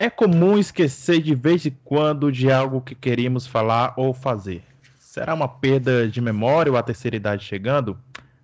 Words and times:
É 0.00 0.08
comum 0.08 0.56
esquecer 0.56 1.20
de 1.20 1.34
vez 1.34 1.66
em 1.66 1.76
quando 1.84 2.30
de 2.30 2.52
algo 2.52 2.80
que 2.80 2.94
queríamos 2.94 3.48
falar 3.48 3.94
ou 3.96 4.14
fazer. 4.14 4.62
Será 4.96 5.34
uma 5.34 5.48
perda 5.48 6.08
de 6.08 6.20
memória 6.20 6.70
ou 6.70 6.78
a 6.78 6.82
terceira 6.84 7.16
idade 7.16 7.44
chegando? 7.44 7.98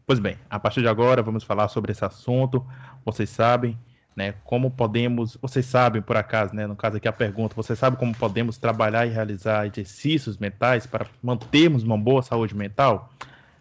Pois 0.04 0.18
bem, 0.18 0.36
a 0.50 0.58
partir 0.58 0.80
de 0.80 0.88
agora 0.88 1.22
vamos 1.22 1.44
falar 1.44 1.68
sobre 1.68 1.92
esse 1.92 2.04
assunto. 2.04 2.66
Vocês 3.04 3.30
sabem, 3.30 3.78
né, 4.16 4.34
como 4.42 4.68
podemos, 4.68 5.38
vocês 5.40 5.64
sabem 5.64 6.02
por 6.02 6.16
acaso, 6.16 6.52
né, 6.56 6.66
no 6.66 6.74
caso 6.74 6.96
aqui 6.96 7.06
a 7.06 7.12
pergunta, 7.12 7.54
vocês 7.54 7.78
sabem 7.78 7.96
como 7.96 8.12
podemos 8.16 8.58
trabalhar 8.58 9.06
e 9.06 9.10
realizar 9.10 9.64
exercícios 9.64 10.36
mentais 10.36 10.88
para 10.88 11.06
mantermos 11.22 11.84
uma 11.84 11.96
boa 11.96 12.20
saúde 12.20 12.52
mental? 12.52 13.12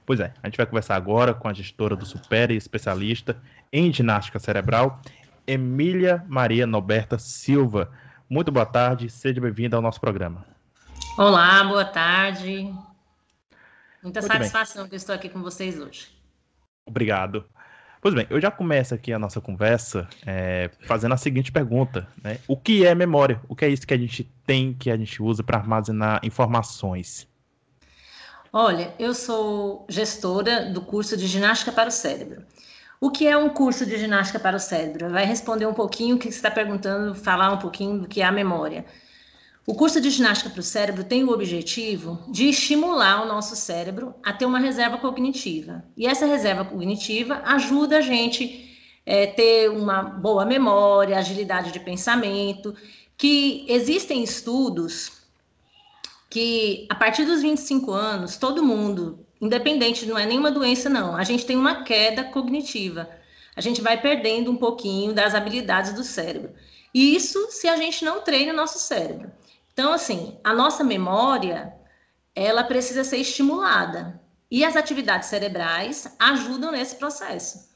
Pois 0.03 0.19
é, 0.19 0.33
a 0.41 0.47
gente 0.47 0.57
vai 0.57 0.65
conversar 0.65 0.95
agora 0.95 1.31
com 1.31 1.47
a 1.47 1.53
gestora 1.53 1.95
do 1.95 2.07
Super 2.07 2.49
e 2.49 2.55
especialista 2.55 3.37
em 3.71 3.93
ginástica 3.93 4.39
cerebral 4.39 4.99
Emília 5.45 6.23
Maria 6.27 6.65
Noberta 6.65 7.17
Silva. 7.19 7.91
Muito 8.29 8.51
boa 8.51 8.65
tarde, 8.65 9.09
seja 9.09 9.41
bem-vinda 9.41 9.75
ao 9.75 9.81
nosso 9.81 9.99
programa. 9.99 10.45
Olá, 11.17 11.63
boa 11.63 11.85
tarde. 11.85 12.73
Muita 14.01 14.21
Muito 14.21 14.33
satisfação 14.33 14.83
bem. 14.83 14.89
que 14.89 14.95
eu 14.95 14.97
estou 14.97 15.15
aqui 15.15 15.29
com 15.29 15.41
vocês 15.41 15.79
hoje. 15.79 16.07
Obrigado. 16.85 17.45
Pois 18.01 18.13
bem, 18.13 18.27
eu 18.29 18.41
já 18.41 18.51
começo 18.51 18.93
aqui 18.93 19.13
a 19.13 19.19
nossa 19.19 19.39
conversa 19.39 20.09
é, 20.25 20.69
fazendo 20.85 21.13
a 21.13 21.17
seguinte 21.17 21.51
pergunta: 21.51 22.07
né? 22.21 22.37
O 22.47 22.57
que 22.57 22.85
é 22.85 22.93
memória? 22.93 23.41
O 23.47 23.55
que 23.55 23.63
é 23.63 23.69
isso 23.69 23.87
que 23.87 23.93
a 23.93 23.97
gente 23.97 24.29
tem, 24.45 24.73
que 24.73 24.91
a 24.91 24.97
gente 24.97 25.23
usa 25.23 25.41
para 25.41 25.57
armazenar 25.57 26.19
informações? 26.23 27.27
Olha, 28.51 28.93
eu 28.99 29.13
sou 29.13 29.85
gestora 29.89 30.71
do 30.71 30.81
curso 30.81 31.15
de 31.15 31.27
ginástica 31.27 31.71
para 31.71 31.87
o 31.87 31.91
cérebro. 31.91 32.43
O 33.03 33.11
que 33.11 33.27
é 33.27 33.35
um 33.35 33.49
curso 33.49 33.85
de 33.85 33.97
ginástica 33.97 34.39
para 34.39 34.55
o 34.55 34.59
cérebro? 34.61 35.09
Vai 35.09 35.25
responder 35.25 35.65
um 35.65 35.73
pouquinho 35.73 36.15
o 36.15 36.17
que 36.17 36.31
você 36.31 36.37
está 36.37 36.49
perguntando, 36.49 37.13
falar 37.13 37.51
um 37.51 37.57
pouquinho 37.57 37.99
do 37.99 38.07
que 38.07 38.21
é 38.21 38.23
a 38.23 38.31
memória. 38.31 38.85
O 39.67 39.75
curso 39.75 39.99
de 39.99 40.09
ginástica 40.09 40.49
para 40.49 40.61
o 40.61 40.63
cérebro 40.63 41.03
tem 41.03 41.21
o 41.21 41.31
objetivo 41.31 42.17
de 42.29 42.47
estimular 42.47 43.21
o 43.21 43.27
nosso 43.27 43.57
cérebro 43.57 44.15
a 44.23 44.31
ter 44.31 44.45
uma 44.45 44.57
reserva 44.57 44.97
cognitiva. 44.99 45.83
E 45.97 46.07
essa 46.07 46.25
reserva 46.25 46.63
cognitiva 46.63 47.41
ajuda 47.43 47.97
a 47.97 48.01
gente 48.01 48.73
é, 49.05 49.27
ter 49.27 49.69
uma 49.69 50.01
boa 50.01 50.45
memória, 50.45 51.17
agilidade 51.17 51.73
de 51.73 51.81
pensamento, 51.81 52.73
que 53.17 53.65
existem 53.67 54.23
estudos 54.23 55.11
que 56.29 56.87
a 56.89 56.95
partir 56.95 57.25
dos 57.25 57.41
25 57.41 57.91
anos, 57.91 58.37
todo 58.37 58.63
mundo 58.63 59.25
independente, 59.43 60.05
não 60.05 60.17
é 60.17 60.25
nenhuma 60.25 60.51
doença, 60.51 60.89
não. 60.89 61.15
A 61.15 61.23
gente 61.23 61.45
tem 61.45 61.57
uma 61.57 61.83
queda 61.83 62.23
cognitiva. 62.23 63.09
A 63.55 63.61
gente 63.61 63.81
vai 63.81 63.99
perdendo 63.99 64.49
um 64.49 64.57
pouquinho 64.57 65.13
das 65.13 65.35
habilidades 65.35 65.93
do 65.93 66.03
cérebro. 66.03 66.53
E 66.93 67.15
isso 67.15 67.51
se 67.51 67.67
a 67.67 67.75
gente 67.75 68.05
não 68.05 68.21
treina 68.21 68.53
o 68.53 68.55
nosso 68.55 68.79
cérebro. 68.79 69.31
Então, 69.73 69.91
assim, 69.91 70.37
a 70.43 70.53
nossa 70.53 70.83
memória, 70.83 71.73
ela 72.35 72.63
precisa 72.63 73.03
ser 73.03 73.17
estimulada. 73.17 74.21
E 74.49 74.63
as 74.63 74.75
atividades 74.75 75.29
cerebrais 75.29 76.15
ajudam 76.19 76.71
nesse 76.71 76.95
processo. 76.95 77.73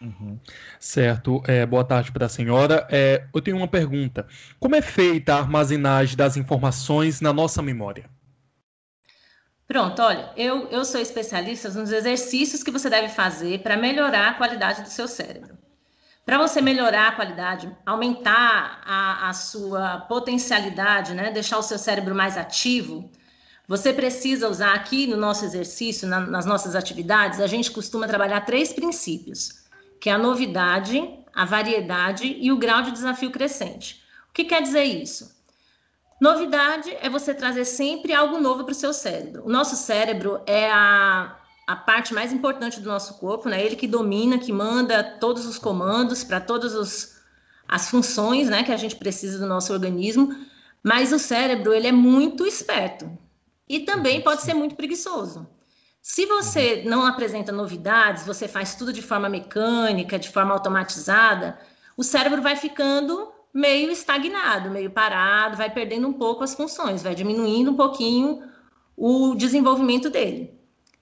Uhum. 0.00 0.38
Certo. 0.78 1.42
É, 1.46 1.66
boa 1.66 1.84
tarde 1.84 2.12
para 2.12 2.26
a 2.26 2.28
senhora. 2.28 2.86
É, 2.90 3.26
eu 3.34 3.40
tenho 3.40 3.56
uma 3.56 3.68
pergunta. 3.68 4.26
Como 4.58 4.76
é 4.76 4.82
feita 4.82 5.34
a 5.34 5.38
armazenagem 5.38 6.16
das 6.16 6.36
informações 6.36 7.20
na 7.20 7.32
nossa 7.32 7.60
memória? 7.60 8.08
Pronto, 9.70 10.02
olha, 10.02 10.32
eu, 10.36 10.66
eu 10.66 10.84
sou 10.84 11.00
especialista 11.00 11.68
nos 11.68 11.92
exercícios 11.92 12.60
que 12.60 12.72
você 12.72 12.90
deve 12.90 13.08
fazer 13.08 13.62
para 13.62 13.76
melhorar 13.76 14.30
a 14.30 14.34
qualidade 14.34 14.82
do 14.82 14.88
seu 14.88 15.06
cérebro. 15.06 15.56
Para 16.26 16.38
você 16.38 16.60
melhorar 16.60 17.06
a 17.06 17.12
qualidade, 17.12 17.70
aumentar 17.86 18.82
a, 18.84 19.28
a 19.28 19.32
sua 19.32 20.00
potencialidade, 20.08 21.14
né, 21.14 21.30
deixar 21.30 21.56
o 21.56 21.62
seu 21.62 21.78
cérebro 21.78 22.16
mais 22.16 22.36
ativo, 22.36 23.08
você 23.68 23.92
precisa 23.92 24.48
usar 24.48 24.74
aqui 24.74 25.06
no 25.06 25.16
nosso 25.16 25.44
exercício, 25.44 26.08
na, 26.08 26.18
nas 26.18 26.44
nossas 26.44 26.74
atividades, 26.74 27.38
a 27.38 27.46
gente 27.46 27.70
costuma 27.70 28.08
trabalhar 28.08 28.40
três 28.40 28.72
princípios, 28.72 29.66
que 30.00 30.10
é 30.10 30.12
a 30.14 30.18
novidade, 30.18 31.00
a 31.32 31.44
variedade 31.44 32.36
e 32.40 32.50
o 32.50 32.58
grau 32.58 32.82
de 32.82 32.90
desafio 32.90 33.30
crescente. 33.30 34.02
O 34.30 34.32
que 34.32 34.42
quer 34.42 34.62
dizer 34.62 34.82
isso? 34.82 35.39
Novidade 36.20 36.94
é 37.00 37.08
você 37.08 37.32
trazer 37.32 37.64
sempre 37.64 38.12
algo 38.12 38.38
novo 38.38 38.64
para 38.64 38.72
o 38.72 38.74
seu 38.74 38.92
cérebro. 38.92 39.42
O 39.46 39.48
nosso 39.48 39.74
cérebro 39.74 40.42
é 40.46 40.70
a, 40.70 41.34
a 41.66 41.74
parte 41.74 42.12
mais 42.12 42.30
importante 42.30 42.78
do 42.78 42.88
nosso 42.90 43.14
corpo, 43.14 43.48
né? 43.48 43.64
Ele 43.64 43.74
que 43.74 43.88
domina, 43.88 44.38
que 44.38 44.52
manda 44.52 45.02
todos 45.02 45.46
os 45.46 45.56
comandos 45.58 46.22
para 46.22 46.38
todas 46.38 46.74
os, 46.74 47.16
as 47.66 47.88
funções, 47.88 48.50
né, 48.50 48.62
que 48.62 48.72
a 48.72 48.76
gente 48.76 48.96
precisa 48.96 49.38
do 49.38 49.46
nosso 49.46 49.72
organismo. 49.72 50.36
Mas 50.82 51.10
o 51.10 51.18
cérebro 51.18 51.72
ele 51.72 51.86
é 51.86 51.92
muito 51.92 52.46
esperto 52.46 53.10
e 53.66 53.80
também 53.80 54.20
pode 54.20 54.42
ser 54.42 54.52
muito 54.52 54.74
preguiçoso. 54.74 55.48
Se 56.02 56.26
você 56.26 56.82
não 56.86 57.04
apresenta 57.06 57.50
novidades, 57.50 58.26
você 58.26 58.46
faz 58.46 58.74
tudo 58.74 58.92
de 58.92 59.02
forma 59.02 59.28
mecânica, 59.28 60.18
de 60.18 60.28
forma 60.28 60.52
automatizada, 60.52 61.58
o 61.96 62.02
cérebro 62.02 62.42
vai 62.42 62.56
ficando 62.56 63.32
meio 63.52 63.90
estagnado, 63.90 64.70
meio 64.70 64.90
parado, 64.90 65.56
vai 65.56 65.70
perdendo 65.70 66.08
um 66.08 66.12
pouco 66.12 66.44
as 66.44 66.54
funções, 66.54 67.02
vai 67.02 67.14
diminuindo 67.14 67.70
um 67.70 67.76
pouquinho 67.76 68.42
o 68.96 69.34
desenvolvimento 69.34 70.08
dele. 70.10 70.58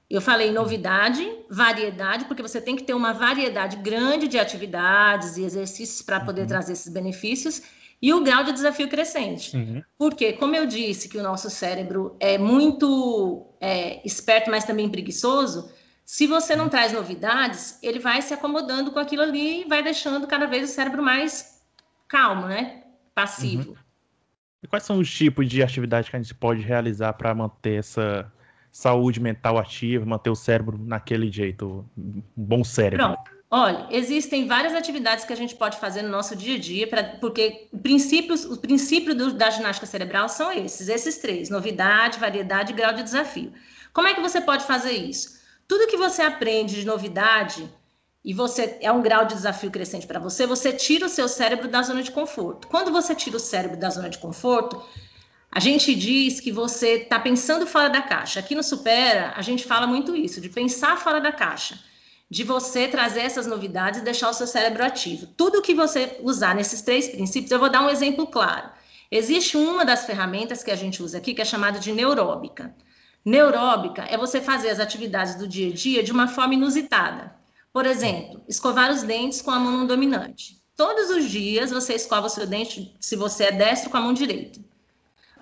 Eu 0.08 0.22
falei 0.22 0.50
novidade, 0.50 1.28
variedade, 1.50 2.24
porque 2.24 2.40
você 2.40 2.60
tem 2.60 2.74
que 2.74 2.82
ter 2.82 2.94
uma 2.94 3.12
variedade 3.12 3.76
grande 3.76 4.26
de 4.26 4.38
atividades 4.38 5.36
e 5.36 5.42
exercícios 5.42 6.00
para 6.00 6.20
poder 6.20 6.42
uhum. 6.42 6.46
trazer 6.46 6.72
esses 6.72 6.90
benefícios, 6.90 7.62
e 8.00 8.14
o 8.14 8.22
grau 8.22 8.44
de 8.44 8.52
desafio 8.52 8.88
crescente. 8.88 9.56
Uhum. 9.56 9.82
Porque, 9.98 10.32
como 10.34 10.54
eu 10.54 10.66
disse, 10.66 11.08
que 11.08 11.18
o 11.18 11.22
nosso 11.22 11.50
cérebro 11.50 12.16
é 12.20 12.38
muito 12.38 13.46
é, 13.60 14.00
esperto, 14.06 14.50
mas 14.50 14.64
também 14.64 14.88
preguiçoso, 14.88 15.70
se 16.06 16.26
você 16.26 16.56
não 16.56 16.64
uhum. 16.64 16.70
traz 16.70 16.92
novidades, 16.92 17.78
ele 17.82 17.98
vai 17.98 18.22
se 18.22 18.32
acomodando 18.32 18.92
com 18.92 18.98
aquilo 18.98 19.22
ali 19.22 19.62
e 19.62 19.68
vai 19.68 19.82
deixando 19.82 20.26
cada 20.26 20.46
vez 20.46 20.70
o 20.70 20.72
cérebro 20.72 21.02
mais 21.02 21.57
calmo, 22.08 22.46
né? 22.46 22.82
Passivo. 23.14 23.70
Uhum. 23.70 23.76
E 24.62 24.66
quais 24.66 24.82
são 24.82 24.98
os 24.98 25.12
tipos 25.12 25.48
de 25.48 25.62
atividades 25.62 26.10
que 26.10 26.16
a 26.16 26.20
gente 26.20 26.34
pode 26.34 26.62
realizar 26.62 27.12
para 27.12 27.34
manter 27.34 27.78
essa 27.78 28.30
saúde 28.72 29.20
mental 29.20 29.58
ativa, 29.58 30.04
manter 30.04 30.30
o 30.30 30.34
cérebro 30.34 30.78
naquele 30.78 31.30
jeito, 31.30 31.88
um 31.96 32.22
bom 32.36 32.64
cérebro? 32.64 33.06
Pronto. 33.06 33.38
Olha, 33.50 33.86
existem 33.90 34.46
várias 34.46 34.74
atividades 34.74 35.24
que 35.24 35.32
a 35.32 35.36
gente 35.36 35.54
pode 35.54 35.78
fazer 35.78 36.02
no 36.02 36.10
nosso 36.10 36.36
dia 36.36 36.56
a 36.56 36.58
dia, 36.58 36.86
pra, 36.86 37.02
porque 37.02 37.66
o 37.72 37.78
princípio, 37.78 38.34
o 38.52 38.58
princípio 38.58 39.14
do, 39.14 39.32
da 39.32 39.48
ginástica 39.48 39.86
cerebral 39.86 40.28
são 40.28 40.52
esses, 40.52 40.88
esses 40.88 41.16
três: 41.16 41.48
novidade, 41.48 42.18
variedade 42.18 42.72
e 42.72 42.76
grau 42.76 42.92
de 42.92 43.02
desafio. 43.02 43.52
Como 43.92 44.06
é 44.06 44.14
que 44.14 44.20
você 44.20 44.40
pode 44.40 44.64
fazer 44.64 44.92
isso? 44.92 45.40
Tudo 45.66 45.86
que 45.86 45.96
você 45.96 46.20
aprende 46.20 46.74
de 46.74 46.86
novidade, 46.86 47.66
e 48.24 48.34
você 48.34 48.78
é 48.80 48.90
um 48.90 49.00
grau 49.00 49.24
de 49.24 49.34
desafio 49.34 49.70
crescente 49.70 50.06
para 50.06 50.18
você, 50.18 50.46
você 50.46 50.72
tira 50.72 51.06
o 51.06 51.08
seu 51.08 51.28
cérebro 51.28 51.68
da 51.68 51.82
zona 51.82 52.02
de 52.02 52.10
conforto. 52.10 52.68
Quando 52.68 52.90
você 52.90 53.14
tira 53.14 53.36
o 53.36 53.40
cérebro 53.40 53.76
da 53.76 53.90
zona 53.90 54.10
de 54.10 54.18
conforto, 54.18 54.82
a 55.50 55.60
gente 55.60 55.94
diz 55.94 56.40
que 56.40 56.52
você 56.52 57.02
está 57.02 57.18
pensando 57.18 57.66
fora 57.66 57.88
da 57.88 58.02
caixa. 58.02 58.40
Aqui 58.40 58.54
no 58.54 58.62
Supera, 58.62 59.32
a 59.34 59.42
gente 59.42 59.64
fala 59.64 59.86
muito 59.86 60.14
isso, 60.14 60.40
de 60.40 60.48
pensar 60.48 60.98
fora 60.98 61.20
da 61.20 61.32
caixa, 61.32 61.78
de 62.30 62.44
você 62.44 62.86
trazer 62.86 63.20
essas 63.20 63.46
novidades 63.46 64.00
e 64.00 64.04
deixar 64.04 64.28
o 64.28 64.34
seu 64.34 64.46
cérebro 64.46 64.84
ativo. 64.84 65.26
Tudo 65.26 65.62
que 65.62 65.74
você 65.74 66.18
usar 66.22 66.54
nesses 66.54 66.82
três 66.82 67.08
princípios, 67.08 67.50
eu 67.50 67.58
vou 67.58 67.70
dar 67.70 67.80
um 67.80 67.88
exemplo 67.88 68.26
claro. 68.26 68.68
Existe 69.10 69.56
uma 69.56 69.86
das 69.86 70.04
ferramentas 70.04 70.62
que 70.62 70.70
a 70.70 70.76
gente 70.76 71.02
usa 71.02 71.16
aqui 71.16 71.32
que 71.32 71.40
é 71.40 71.44
chamada 71.44 71.78
de 71.78 71.92
neuróbica. 71.92 72.74
Neuróbica 73.24 74.02
é 74.02 74.18
você 74.18 74.40
fazer 74.40 74.68
as 74.68 74.80
atividades 74.80 75.36
do 75.36 75.48
dia 75.48 75.70
a 75.70 75.72
dia 75.72 76.02
de 76.02 76.12
uma 76.12 76.28
forma 76.28 76.54
inusitada. 76.54 77.34
Por 77.72 77.86
exemplo, 77.86 78.42
escovar 78.48 78.90
os 78.90 79.02
dentes 79.02 79.42
com 79.42 79.50
a 79.50 79.58
mão 79.58 79.72
não 79.72 79.86
dominante. 79.86 80.58
Todos 80.76 81.10
os 81.10 81.28
dias 81.28 81.70
você 81.70 81.94
escova 81.94 82.26
o 82.26 82.30
seu 82.30 82.46
dente, 82.46 82.96
se 83.00 83.16
você 83.16 83.44
é 83.44 83.52
destro, 83.52 83.90
com 83.90 83.96
a 83.96 84.00
mão 84.00 84.12
direita. 84.12 84.60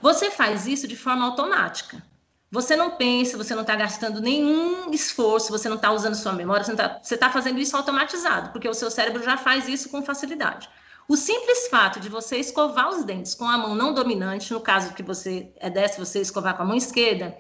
Você 0.01 0.31
faz 0.31 0.67
isso 0.67 0.89
de 0.89 0.97
forma 0.97 1.25
automática. 1.25 2.03
Você 2.51 2.77
não 2.77 2.93
pensa, 2.93 3.37
você 3.37 3.55
não 3.55 3.63
está 3.63 3.75
gastando 3.75 4.21
nenhum 4.21 4.91
esforço, 4.93 5.51
você 5.51 5.69
não 5.69 5.77
está 5.77 5.91
usando 5.93 6.15
sua 6.15 6.33
memória, 6.33 6.65
você 6.65 6.73
está 6.73 7.27
tá 7.27 7.31
fazendo 7.31 7.59
isso 7.59 7.77
automatizado, 7.77 8.51
porque 8.51 8.69
o 8.69 8.75
seu 8.75 8.91
cérebro 8.91 9.23
já 9.23 9.37
faz 9.37 9.69
isso 9.69 9.89
com 9.89 10.03
facilidade. 10.03 10.69
O 11.09 11.17
simples 11.17 11.69
fato 11.69 12.01
de 12.01 12.09
você 12.09 12.37
escovar 12.37 12.89
os 12.89 13.05
dentes 13.05 13.35
com 13.35 13.45
a 13.45 13.59
mão 13.59 13.75
não 13.75 13.93
dominante, 13.93 14.53
no 14.53 14.61
caso 14.61 14.95
que 14.95 15.03
você 15.03 15.53
é 15.57 15.69
destro, 15.69 16.05
você 16.05 16.21
escovar 16.21 16.57
com 16.57 16.63
a 16.63 16.67
mão 16.67 16.77
esquerda, 16.77 17.37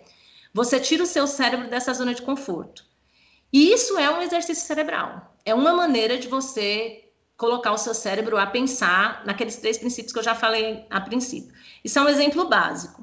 você 0.52 0.78
tira 0.78 1.02
o 1.02 1.06
seu 1.06 1.26
cérebro 1.26 1.68
dessa 1.68 1.94
zona 1.94 2.14
de 2.14 2.22
conforto. 2.22 2.84
E 3.56 3.72
isso 3.72 3.98
é 3.98 4.10
um 4.10 4.20
exercício 4.20 4.66
cerebral. 4.66 5.34
É 5.42 5.54
uma 5.54 5.72
maneira 5.72 6.18
de 6.18 6.28
você 6.28 7.08
colocar 7.38 7.72
o 7.72 7.78
seu 7.78 7.94
cérebro 7.94 8.36
a 8.36 8.46
pensar 8.46 9.22
naqueles 9.24 9.56
três 9.56 9.78
princípios 9.78 10.12
que 10.12 10.18
eu 10.18 10.22
já 10.22 10.34
falei 10.34 10.84
a 10.90 11.00
princípio. 11.00 11.54
Isso 11.82 11.98
é 11.98 12.02
um 12.02 12.08
exemplo 12.10 12.46
básico. 12.50 13.02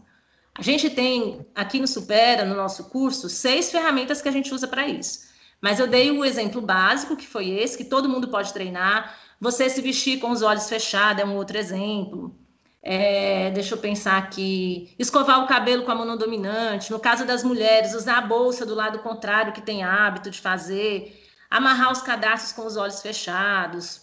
A 0.54 0.62
gente 0.62 0.92
tem 0.92 1.44
aqui 1.56 1.80
no 1.80 1.88
Supera, 1.88 2.46
no 2.46 2.54
nosso 2.54 2.84
curso, 2.92 3.30
seis 3.30 3.72
ferramentas 3.72 4.22
que 4.22 4.30
a 4.30 4.32
gente 4.32 4.54
usa 4.54 4.68
para 4.68 4.88
isso. 4.88 5.22
Mas 5.60 5.80
eu 5.80 5.88
dei 5.88 6.12
o 6.12 6.24
exemplo 6.24 6.62
básico, 6.62 7.16
que 7.16 7.26
foi 7.26 7.50
esse, 7.50 7.76
que 7.76 7.86
todo 7.86 8.08
mundo 8.08 8.28
pode 8.28 8.54
treinar. 8.54 9.18
Você 9.42 9.68
se 9.72 9.82
vestir 9.82 10.20
com 10.20 10.30
os 10.30 10.44
olhos 10.44 10.70
fechados 10.70 11.24
é 11.24 11.26
um 11.26 11.36
outro 11.36 11.58
exemplo. 11.58 12.38
É, 12.86 13.50
deixa 13.52 13.76
eu 13.76 13.78
pensar 13.78 14.18
aqui. 14.18 14.94
Escovar 15.00 15.42
o 15.42 15.48
cabelo 15.48 15.84
com 15.84 15.92
a 15.92 15.96
mão 15.96 16.18
dominante. 16.18 16.92
No 16.92 17.00
caso 17.00 17.26
das 17.26 17.42
mulheres, 17.42 17.94
usar 17.94 18.18
a 18.18 18.22
bolsa 18.22 18.66
do 18.66 18.76
lado 18.76 19.00
contrário 19.00 19.54
que 19.54 19.62
tem 19.62 19.84
hábito 19.84 20.30
de 20.30 20.42
fazer. 20.42 21.18
Amarrar 21.50 21.94
os 21.94 22.02
cadastros 22.02 22.52
com 22.52 22.66
os 22.66 22.76
olhos 22.76 23.02
fechados. 23.02 24.02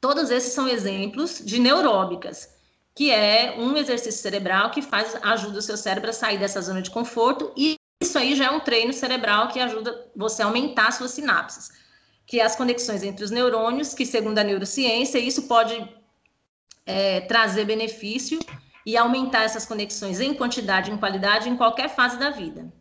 Todos 0.00 0.30
esses 0.30 0.52
são 0.52 0.68
exemplos 0.68 1.42
de 1.44 1.58
neuróbicas, 1.58 2.48
que 2.94 3.10
é 3.10 3.56
um 3.58 3.76
exercício 3.76 4.22
cerebral 4.22 4.70
que 4.70 4.80
faz 4.80 5.16
ajuda 5.22 5.58
o 5.58 5.62
seu 5.62 5.76
cérebro 5.76 6.10
a 6.10 6.12
sair 6.12 6.38
dessa 6.38 6.62
zona 6.62 6.80
de 6.80 6.90
conforto 6.90 7.52
e 7.56 7.76
isso 8.00 8.16
aí 8.16 8.36
já 8.36 8.44
é 8.44 8.50
um 8.50 8.60
treino 8.60 8.92
cerebral 8.92 9.48
que 9.48 9.58
ajuda 9.58 10.06
você 10.14 10.40
a 10.42 10.44
aumentar 10.46 10.92
suas 10.92 11.10
sinapses, 11.10 11.72
que 12.24 12.38
é 12.38 12.44
as 12.44 12.54
conexões 12.54 13.02
entre 13.02 13.24
os 13.24 13.32
neurônios, 13.32 13.92
que 13.92 14.06
segundo 14.06 14.38
a 14.38 14.44
neurociência, 14.44 15.18
isso 15.18 15.48
pode 15.48 15.74
é, 16.88 17.20
trazer 17.20 17.66
benefício 17.66 18.40
e 18.84 18.96
aumentar 18.96 19.42
essas 19.42 19.66
conexões 19.66 20.18
em 20.18 20.32
quantidade 20.32 20.90
e 20.90 20.94
em 20.94 20.96
qualidade 20.96 21.48
em 21.48 21.56
qualquer 21.56 21.94
fase 21.94 22.18
da 22.18 22.30
vida. 22.30 22.72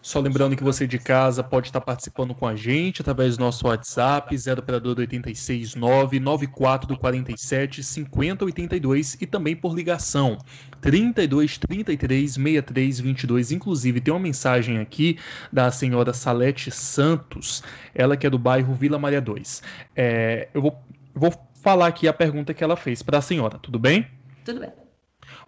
Só 0.00 0.18
lembrando 0.18 0.56
que 0.56 0.64
você 0.64 0.86
de 0.86 0.98
casa 0.98 1.44
pode 1.44 1.68
estar 1.68 1.80
participando 1.80 2.34
com 2.34 2.46
a 2.46 2.56
gente 2.56 3.02
através 3.02 3.36
do 3.36 3.44
nosso 3.44 3.66
WhatsApp 3.66 4.34
0 4.34 4.60
operador 4.60 4.98
869 4.98 6.18
9447 6.18 7.82
5082 7.82 9.18
e 9.20 9.26
também 9.26 9.54
por 9.54 9.74
ligação 9.74 10.38
32 10.80 11.58
33 11.58 12.32
63 12.32 13.00
22. 13.00 13.52
Inclusive 13.52 14.00
tem 14.00 14.14
uma 14.14 14.20
mensagem 14.20 14.78
aqui 14.78 15.18
da 15.52 15.70
senhora 15.70 16.14
Salete 16.14 16.70
Santos, 16.70 17.62
ela 17.94 18.16
que 18.16 18.26
é 18.26 18.30
do 18.30 18.38
bairro 18.38 18.72
Vila 18.72 18.98
Maria 18.98 19.20
2. 19.20 19.62
É, 19.94 20.48
eu 20.54 20.62
vou, 20.62 20.78
vou 21.14 21.32
falar 21.62 21.86
aqui 21.86 22.08
a 22.08 22.12
pergunta 22.12 22.54
que 22.54 22.64
ela 22.64 22.76
fez 22.76 23.02
para 23.02 23.18
a 23.18 23.22
senhora, 23.22 23.58
tudo 23.58 23.78
bem? 23.78 24.06
Tudo 24.44 24.60
bem. 24.60 24.72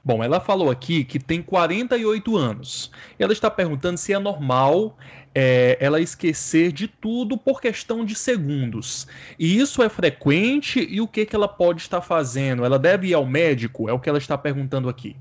Bom, 0.05 0.23
ela 0.23 0.41
falou 0.41 0.70
aqui 0.70 1.05
que 1.05 1.19
tem 1.19 1.43
48 1.43 2.37
anos. 2.37 2.91
Ela 3.19 3.32
está 3.32 3.50
perguntando 3.50 3.97
se 3.97 4.12
é 4.12 4.19
normal 4.19 4.99
é, 5.35 5.76
ela 5.81 6.00
esquecer 6.00 6.73
de 6.73 6.88
tudo 6.88 7.38
por 7.38 7.61
questão 7.61 8.05
de 8.05 8.14
segundos. 8.14 9.06
E 9.38 9.59
isso 9.59 9.82
é 9.82 9.88
frequente 9.88 10.81
e 10.81 11.00
o 11.00 11.06
que, 11.06 11.25
que 11.25 11.37
ela 11.37 11.49
pode 11.49 11.82
estar 11.82 12.00
fazendo? 12.00 12.64
Ela 12.64 12.79
deve 12.79 13.09
ir 13.09 13.14
ao 13.14 13.25
médico? 13.25 13.88
É 13.88 13.93
o 13.93 14.00
que 14.00 14.09
ela 14.09 14.19
está 14.19 14.37
perguntando 14.37 14.88
aqui. 14.88 15.17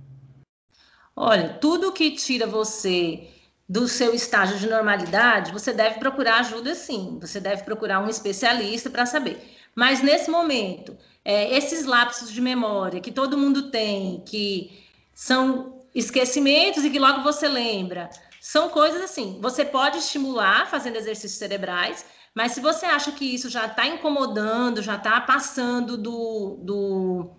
Olha, 1.16 1.50
tudo 1.50 1.92
que 1.92 2.12
tira 2.12 2.48
você 2.48 3.28
do 3.70 3.88
seu 3.88 4.14
estágio 4.14 4.58
de 4.58 4.68
normalidade, 4.68 5.52
você 5.52 5.72
deve 5.72 6.00
procurar 6.00 6.40
ajuda 6.40 6.74
sim. 6.74 7.20
Você 7.22 7.40
deve 7.40 7.64
procurar 7.64 8.02
um 8.02 8.10
especialista 8.10 8.90
para 8.90 9.06
saber. 9.06 9.61
Mas 9.76 10.02
nesse 10.02 10.30
momento, 10.30 10.98
é, 11.24 11.56
esses 11.56 11.86
lapsos 11.86 12.32
de 12.32 12.42
memória 12.42 13.00
que 13.00 13.12
todo 13.12 13.38
mundo 13.38 13.72
tem, 13.72 14.22
que 14.26 14.86
são 15.14 15.82
esquecimentos 15.94 16.84
e 16.84 16.90
que 16.90 17.00
logo 17.00 17.22
você 17.22 17.48
lembra, 17.48 18.10
são 18.40 18.70
coisas 18.70 19.02
assim. 19.02 19.40
Você 19.42 19.64
pode 19.64 20.00
estimular 20.00 20.68
fazendo 20.68 20.98
exercícios 20.98 21.38
cerebrais, 21.38 22.06
mas 22.34 22.54
se 22.54 22.62
você 22.62 22.86
acha 22.86 23.12
que 23.12 23.26
isso 23.26 23.50
já 23.50 23.66
está 23.66 23.86
incomodando, 23.86 24.82
já 24.82 24.96
está 24.96 25.20
passando 25.22 25.98
do, 25.98 26.58
do, 26.64 27.32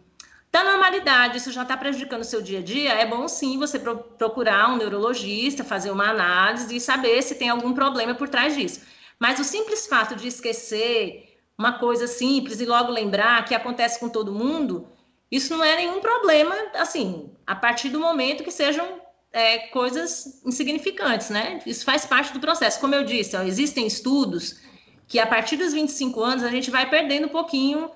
da 0.51 0.63
normalidade, 0.63 1.39
isso 1.39 1.51
já 1.51 1.63
está 1.63 1.77
prejudicando 1.77 2.21
o 2.21 2.25
seu 2.25 2.43
dia 2.43 2.59
a 2.59 2.63
dia, 2.63 2.93
é 2.93 3.07
bom 3.07 3.27
sim 3.27 3.59
você 3.59 3.79
pro, 3.79 3.97
procurar 3.97 4.71
um 4.71 4.77
neurologista, 4.77 5.65
fazer 5.65 5.91
uma 5.91 6.11
análise 6.11 6.77
e 6.77 6.81
saber 6.81 7.23
se 7.23 7.35
tem 7.35 7.49
algum 7.49 7.73
problema 7.73 8.15
por 8.15 8.29
trás 8.29 8.55
disso. 8.55 8.81
Mas 9.19 9.41
o 9.41 9.45
simples 9.45 9.87
fato 9.87 10.15
de 10.15 10.29
esquecer 10.29 11.32
uma 11.59 11.79
coisa 11.79 12.07
simples 12.07 12.61
e 12.61 12.67
logo 12.67 12.91
lembrar 12.91 13.45
que 13.45 13.55
acontece 13.55 14.01
com 14.01 14.09
todo 14.09 14.33
mundo, 14.33 14.89
isso 15.31 15.57
não 15.57 15.65
é 15.65 15.77
nenhum 15.77 16.01
problema, 16.01 16.55
assim, 16.75 17.31
a 17.47 17.55
partir 17.55 17.89
do 17.89 18.01
momento 18.01 18.45
que 18.45 18.51
sejam 18.51 19.01
é, 19.33 19.59
coisas 19.69 20.43
insignificantes, 20.45 21.31
né? 21.31 21.61
Isso 21.65 21.85
faz 21.85 22.05
parte 22.05 22.33
do 22.33 22.41
processo. 22.41 22.81
Como 22.81 22.95
eu 22.95 23.05
disse, 23.05 23.37
ó, 23.37 23.43
existem 23.43 23.87
estudos 23.87 24.61
que 25.09 25.19
a 25.19 25.27
partir 25.27 25.57
dos 25.57 25.73
25 25.73 26.23
anos 26.23 26.45
a 26.45 26.51
gente 26.51 26.71
vai 26.71 26.89
perdendo 26.89 27.27
um 27.27 27.31
pouquinho 27.31 27.91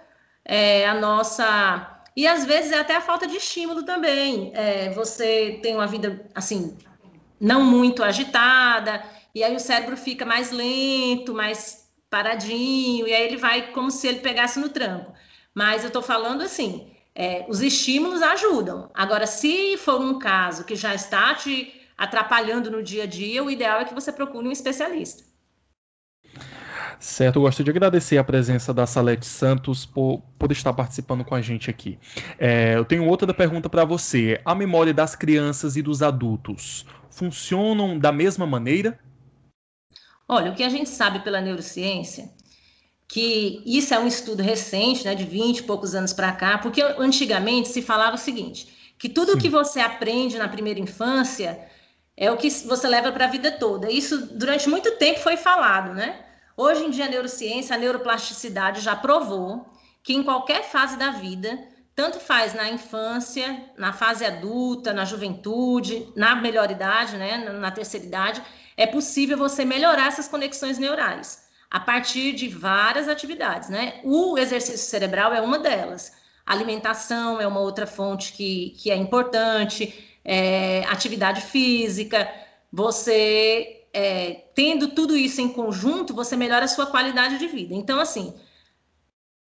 é, 0.44 0.86
a 0.88 0.94
nossa. 0.94 2.02
E 2.16 2.26
às 2.26 2.44
vezes 2.44 2.72
é 2.72 2.78
até 2.78 2.96
a 2.96 3.00
falta 3.00 3.26
de 3.26 3.36
estímulo 3.36 3.82
também. 3.84 4.50
É, 4.54 4.90
você 4.90 5.58
tem 5.62 5.74
uma 5.74 5.86
vida, 5.86 6.24
assim, 6.34 6.76
não 7.38 7.62
muito 7.62 8.02
agitada, 8.02 9.04
e 9.34 9.44
aí 9.44 9.54
o 9.54 9.60
cérebro 9.60 9.96
fica 9.96 10.24
mais 10.24 10.50
lento, 10.50 11.34
mais 11.34 11.85
paradinho, 12.10 13.06
e 13.06 13.12
aí 13.12 13.26
ele 13.26 13.36
vai 13.36 13.72
como 13.72 13.90
se 13.90 14.06
ele 14.06 14.20
pegasse 14.20 14.58
no 14.58 14.68
tranco. 14.68 15.12
Mas 15.54 15.82
eu 15.82 15.88
estou 15.88 16.02
falando 16.02 16.42
assim, 16.42 16.90
é, 17.14 17.46
os 17.48 17.60
estímulos 17.60 18.22
ajudam. 18.22 18.90
Agora, 18.94 19.26
se 19.26 19.76
for 19.78 20.00
um 20.00 20.18
caso 20.18 20.64
que 20.64 20.76
já 20.76 20.94
está 20.94 21.34
te 21.34 21.72
atrapalhando 21.96 22.70
no 22.70 22.82
dia 22.82 23.04
a 23.04 23.06
dia, 23.06 23.42
o 23.42 23.50
ideal 23.50 23.80
é 23.80 23.84
que 23.84 23.94
você 23.94 24.12
procure 24.12 24.46
um 24.46 24.52
especialista. 24.52 25.24
Certo, 26.98 27.36
eu 27.36 27.42
gosto 27.42 27.62
de 27.62 27.70
agradecer 27.70 28.16
a 28.16 28.24
presença 28.24 28.72
da 28.72 28.86
Salete 28.86 29.26
Santos 29.26 29.84
por, 29.84 30.22
por 30.38 30.50
estar 30.50 30.72
participando 30.72 31.24
com 31.24 31.34
a 31.34 31.42
gente 31.42 31.68
aqui. 31.68 31.98
É, 32.38 32.74
eu 32.74 32.84
tenho 32.84 33.06
outra 33.06 33.32
pergunta 33.34 33.68
para 33.68 33.84
você. 33.84 34.40
A 34.44 34.54
memória 34.54 34.94
das 34.94 35.14
crianças 35.14 35.76
e 35.76 35.82
dos 35.82 36.02
adultos 36.02 36.86
funcionam 37.10 37.98
da 37.98 38.12
mesma 38.12 38.46
maneira? 38.46 38.98
Olha, 40.28 40.50
o 40.50 40.54
que 40.54 40.64
a 40.64 40.68
gente 40.68 40.88
sabe 40.88 41.20
pela 41.20 41.40
neurociência, 41.40 42.30
que 43.08 43.62
isso 43.64 43.94
é 43.94 43.98
um 43.98 44.06
estudo 44.06 44.42
recente, 44.42 45.04
né, 45.04 45.14
de 45.14 45.24
20 45.24 45.58
e 45.58 45.62
poucos 45.62 45.94
anos 45.94 46.12
para 46.12 46.32
cá, 46.32 46.58
porque 46.58 46.82
antigamente 46.82 47.68
se 47.68 47.80
falava 47.80 48.16
o 48.16 48.18
seguinte, 48.18 48.94
que 48.98 49.08
tudo 49.08 49.32
Sim. 49.32 49.38
que 49.38 49.48
você 49.48 49.80
aprende 49.80 50.38
na 50.38 50.48
primeira 50.48 50.80
infância 50.80 51.68
é 52.16 52.30
o 52.30 52.36
que 52.36 52.50
você 52.50 52.88
leva 52.88 53.12
para 53.12 53.26
a 53.26 53.30
vida 53.30 53.52
toda. 53.52 53.90
Isso 53.90 54.34
durante 54.34 54.68
muito 54.68 54.92
tempo 54.92 55.20
foi 55.20 55.36
falado, 55.36 55.94
né? 55.94 56.24
Hoje 56.56 56.84
em 56.84 56.90
dia 56.90 57.04
a 57.04 57.08
neurociência, 57.08 57.76
a 57.76 57.78
neuroplasticidade 57.78 58.80
já 58.80 58.96
provou 58.96 59.70
que 60.02 60.14
em 60.14 60.22
qualquer 60.22 60.64
fase 60.64 60.96
da 60.96 61.10
vida, 61.10 61.58
tanto 61.94 62.18
faz 62.18 62.54
na 62.54 62.70
infância, 62.70 63.64
na 63.76 63.92
fase 63.92 64.24
adulta, 64.24 64.92
na 64.92 65.04
juventude, 65.04 66.08
na 66.16 66.34
melhor 66.34 66.70
idade, 66.70 67.16
né, 67.16 67.36
na 67.36 67.70
terceira 67.70 68.06
idade, 68.06 68.42
é 68.76 68.86
possível 68.86 69.36
você 69.38 69.64
melhorar 69.64 70.08
essas 70.08 70.28
conexões 70.28 70.78
neurais 70.78 71.46
a 71.70 71.80
partir 71.80 72.32
de 72.32 72.48
várias 72.48 73.08
atividades, 73.08 73.68
né? 73.68 74.00
O 74.04 74.38
exercício 74.38 74.86
cerebral 74.86 75.32
é 75.32 75.40
uma 75.40 75.58
delas. 75.58 76.12
A 76.44 76.52
alimentação 76.52 77.40
é 77.40 77.46
uma 77.46 77.60
outra 77.60 77.86
fonte 77.86 78.32
que, 78.32 78.70
que 78.78 78.90
é 78.90 78.96
importante, 78.96 80.18
é, 80.24 80.84
atividade 80.84 81.40
física, 81.40 82.30
você 82.72 83.84
é, 83.92 84.44
tendo 84.54 84.88
tudo 84.88 85.16
isso 85.16 85.40
em 85.40 85.48
conjunto, 85.48 86.14
você 86.14 86.36
melhora 86.36 86.66
a 86.66 86.68
sua 86.68 86.86
qualidade 86.86 87.38
de 87.38 87.46
vida. 87.46 87.74
Então, 87.74 87.98
assim, 87.98 88.34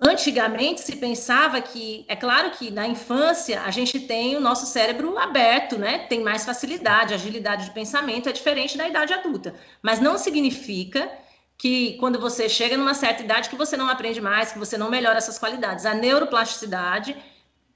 Antigamente 0.00 0.80
se 0.80 0.94
pensava 0.94 1.60
que, 1.60 2.04
é 2.06 2.14
claro 2.14 2.52
que 2.52 2.70
na 2.70 2.86
infância 2.86 3.62
a 3.62 3.70
gente 3.72 3.98
tem 3.98 4.36
o 4.36 4.40
nosso 4.40 4.64
cérebro 4.64 5.18
aberto, 5.18 5.76
né? 5.76 6.06
Tem 6.06 6.22
mais 6.22 6.44
facilidade, 6.44 7.14
agilidade 7.14 7.64
de 7.64 7.72
pensamento 7.72 8.28
é 8.28 8.32
diferente 8.32 8.78
da 8.78 8.88
idade 8.88 9.12
adulta, 9.12 9.54
mas 9.82 9.98
não 9.98 10.16
significa 10.16 11.10
que 11.56 11.96
quando 11.98 12.20
você 12.20 12.48
chega 12.48 12.76
numa 12.76 12.94
certa 12.94 13.24
idade 13.24 13.48
que 13.50 13.56
você 13.56 13.76
não 13.76 13.88
aprende 13.88 14.20
mais, 14.20 14.52
que 14.52 14.58
você 14.60 14.78
não 14.78 14.88
melhora 14.88 15.18
essas 15.18 15.36
qualidades. 15.36 15.84
A 15.84 15.94
neuroplasticidade 15.94 17.16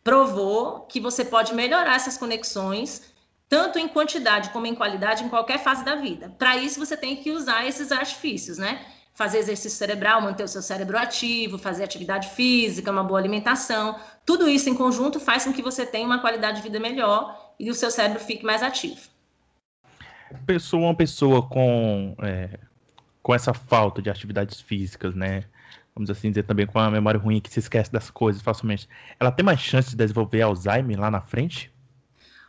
provou 0.04 0.82
que 0.82 1.00
você 1.00 1.24
pode 1.24 1.52
melhorar 1.52 1.96
essas 1.96 2.16
conexões 2.16 3.12
tanto 3.48 3.78
em 3.78 3.88
quantidade 3.88 4.50
como 4.50 4.66
em 4.66 4.74
qualidade 4.74 5.24
em 5.24 5.28
qualquer 5.28 5.58
fase 5.58 5.84
da 5.84 5.96
vida. 5.96 6.34
Para 6.38 6.56
isso 6.56 6.78
você 6.78 6.96
tem 6.96 7.16
que 7.16 7.32
usar 7.32 7.66
esses 7.66 7.90
artifícios, 7.92 8.56
né? 8.56 8.86
Fazer 9.14 9.38
exercício 9.38 9.76
cerebral, 9.78 10.22
manter 10.22 10.42
o 10.42 10.48
seu 10.48 10.62
cérebro 10.62 10.96
ativo, 10.96 11.58
fazer 11.58 11.84
atividade 11.84 12.28
física, 12.30 12.90
uma 12.90 13.04
boa 13.04 13.20
alimentação. 13.20 13.98
Tudo 14.24 14.48
isso 14.48 14.68
em 14.70 14.74
conjunto 14.74 15.20
faz 15.20 15.44
com 15.44 15.52
que 15.52 15.62
você 15.62 15.84
tenha 15.84 16.06
uma 16.06 16.20
qualidade 16.20 16.58
de 16.58 16.62
vida 16.62 16.80
melhor 16.80 17.54
e 17.58 17.70
o 17.70 17.74
seu 17.74 17.90
cérebro 17.90 18.20
fique 18.20 18.44
mais 18.44 18.62
ativo. 18.62 19.00
Pessoa, 20.46 20.84
uma 20.84 20.94
pessoa 20.94 21.46
com, 21.46 22.16
é, 22.22 22.58
com 23.22 23.34
essa 23.34 23.52
falta 23.52 24.00
de 24.00 24.08
atividades 24.08 24.60
físicas, 24.60 25.14
né? 25.14 25.44
Vamos 25.94 26.08
assim 26.08 26.30
dizer 26.30 26.44
também 26.44 26.66
com 26.66 26.78
a 26.78 26.90
memória 26.90 27.20
ruim 27.20 27.38
que 27.38 27.50
se 27.50 27.58
esquece 27.58 27.92
das 27.92 28.10
coisas 28.10 28.40
facilmente. 28.40 28.88
Ela 29.20 29.30
tem 29.30 29.44
mais 29.44 29.60
chance 29.60 29.90
de 29.90 29.96
desenvolver 29.96 30.40
Alzheimer 30.40 30.98
lá 30.98 31.10
na 31.10 31.20
frente? 31.20 31.70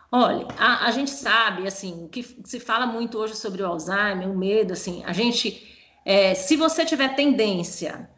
Olha, 0.09 0.47
a, 0.57 0.85
a 0.85 0.91
gente 0.91 1.11
sabe, 1.11 1.67
assim, 1.67 2.07
que 2.07 2.23
se 2.23 2.59
fala 2.59 2.85
muito 2.85 3.17
hoje 3.17 3.35
sobre 3.35 3.61
o 3.63 3.65
Alzheimer, 3.65 4.29
o 4.29 4.37
medo, 4.37 4.71
assim, 4.71 5.03
a 5.05 5.11
gente 5.11 5.73
é, 6.05 6.35
se 6.35 6.55
você 6.55 6.85
tiver 6.85 7.15
tendência 7.15 8.09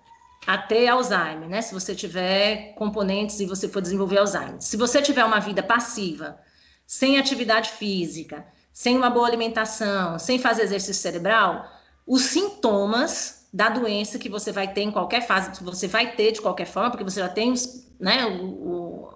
a 0.46 0.58
ter 0.58 0.88
Alzheimer, 0.88 1.50
né? 1.50 1.62
Se 1.62 1.74
você 1.74 1.96
tiver 1.96 2.74
componentes 2.76 3.40
e 3.40 3.46
você 3.46 3.68
for 3.68 3.82
desenvolver 3.82 4.20
Alzheimer, 4.20 4.62
se 4.62 4.78
você 4.78 5.02
tiver 5.02 5.26
uma 5.26 5.40
vida 5.40 5.64
passiva, 5.64 6.40
sem 6.86 7.18
atividade 7.18 7.72
física, 7.72 8.46
sem 8.72 8.96
uma 8.96 9.10
boa 9.10 9.28
alimentação, 9.28 10.20
sem 10.20 10.38
fazer 10.38 10.64
exercício 10.64 11.02
cerebral, 11.02 11.66
os 12.06 12.24
sintomas 12.24 13.48
da 13.52 13.70
doença 13.70 14.20
que 14.20 14.30
você 14.30 14.52
vai 14.52 14.72
ter 14.72 14.82
em 14.82 14.92
qualquer 14.92 15.26
fase, 15.26 15.64
você 15.64 15.88
vai 15.88 16.16
ter 16.16 16.34
de 16.34 16.42
qualquer 16.42 16.66
forma, 16.66 16.92
porque 16.92 17.06
você 17.06 17.22
já 17.22 17.30
tem 17.30 17.54
né, 18.00 18.26
o, 18.26 18.44
o 18.44 19.14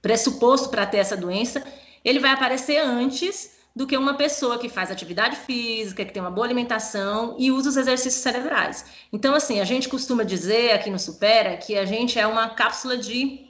pressuposto 0.00 0.68
para 0.68 0.86
ter 0.86 0.98
essa 0.98 1.16
doença, 1.16 1.64
ele 2.04 2.20
vai 2.20 2.30
aparecer 2.30 2.78
antes 2.78 3.55
do 3.76 3.86
que 3.86 3.94
uma 3.94 4.14
pessoa 4.14 4.58
que 4.58 4.70
faz 4.70 4.90
atividade 4.90 5.36
física, 5.36 6.02
que 6.02 6.12
tem 6.12 6.22
uma 6.22 6.30
boa 6.30 6.46
alimentação 6.46 7.36
e 7.38 7.52
usa 7.52 7.68
os 7.68 7.76
exercícios 7.76 8.22
cerebrais. 8.22 8.86
Então, 9.12 9.34
assim, 9.34 9.60
a 9.60 9.64
gente 9.64 9.86
costuma 9.86 10.24
dizer 10.24 10.72
aqui 10.72 10.88
no 10.88 10.98
Supera 10.98 11.58
que 11.58 11.76
a 11.76 11.84
gente 11.84 12.18
é 12.18 12.26
uma 12.26 12.48
cápsula 12.48 12.96
de 12.96 13.44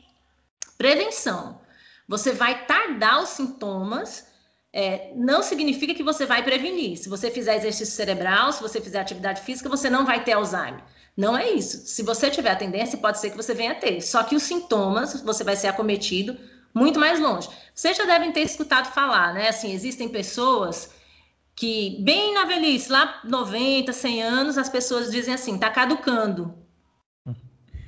prevenção. 0.77 1.61
Você 2.09 2.33
vai 2.33 2.67
tardar 2.67 3.23
os 3.23 3.31
sintomas 3.31 4.27
é, 4.73 5.13
não 5.17 5.43
significa 5.43 5.95
que 5.95 6.03
você 6.03 6.27
vai 6.27 6.43
prevenir. 6.43 6.99
Se 6.99 7.09
você 7.09 7.31
fizer 7.31 7.57
exercício 7.57 7.95
cerebral, 7.95 8.53
se 8.53 8.61
você 8.61 8.79
fizer 8.79 9.01
atividade 9.01 9.41
física, 9.41 9.71
você 9.71 9.89
não 9.89 10.05
vai 10.05 10.23
ter 10.23 10.33
Alzheimer. 10.33 10.83
Não 11.17 11.35
é 11.35 11.51
isso. 11.51 11.87
Se 11.87 12.03
você 12.03 12.29
tiver 12.29 12.51
a 12.51 12.57
tendência, 12.57 12.99
pode 12.99 13.19
ser 13.19 13.31
que 13.31 13.37
você 13.39 13.55
venha 13.55 13.73
a 13.73 13.75
ter. 13.75 14.03
Só 14.03 14.23
que 14.23 14.37
os 14.37 14.43
sintomas, 14.43 15.23
você 15.23 15.43
vai 15.43 15.57
ser 15.57 15.69
acometido 15.69 16.37
muito 16.77 17.01
mais 17.01 17.19
longe. 17.19 17.49
Vocês 17.75 17.97
já 17.97 18.05
devem 18.05 18.31
ter 18.33 18.43
escutado 18.43 18.93
falar, 18.93 19.33
né? 19.33 19.49
Assim, 19.49 19.73
existem 19.73 20.11
pessoas 20.11 20.91
que, 21.55 21.97
bem 22.01 22.35
na 22.35 22.45
velhice, 22.45 22.93
lá 22.93 23.19
90, 23.25 23.95
100 23.95 24.23
anos, 24.23 24.59
as 24.59 24.69
pessoas 24.69 25.11
dizem 25.11 25.33
assim, 25.33 25.57
tá 25.57 25.71
caducando. 25.71 26.55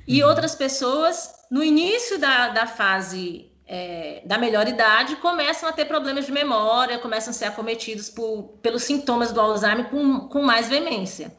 E 0.07 0.23
uhum. 0.23 0.29
outras 0.29 0.55
pessoas, 0.55 1.31
no 1.51 1.63
início 1.63 2.17
da, 2.17 2.47
da 2.47 2.65
fase 2.65 3.51
é, 3.67 4.23
da 4.25 4.39
melhor 4.39 4.67
idade 4.67 5.17
começam 5.17 5.69
a 5.69 5.71
ter 5.71 5.85
problemas 5.85 6.25
de 6.25 6.31
memória, 6.31 6.97
começam 6.97 7.29
a 7.29 7.33
ser 7.33 7.45
acometidos 7.45 8.09
por, 8.09 8.57
pelos 8.63 8.81
sintomas 8.81 9.31
do 9.31 9.39
Alzheimer 9.39 9.87
com, 9.91 10.21
com 10.21 10.41
mais 10.41 10.67
veemência. 10.67 11.31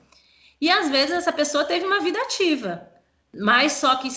E 0.60 0.70
às 0.70 0.88
vezes 0.88 1.16
essa 1.16 1.32
pessoa 1.32 1.64
teve 1.64 1.84
uma 1.84 1.98
vida 1.98 2.20
ativa, 2.20 2.88
mas 3.34 3.72
só 3.72 3.96
que 3.96 4.08